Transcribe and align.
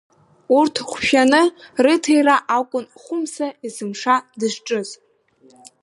Урҭ 0.57 0.75
ҟәшәаны, 0.89 1.41
рыҭира 1.83 2.35
акәын 2.57 2.85
Хәымса 3.01 3.47
есымша 3.65 4.15
дызҿыз. 4.39 4.89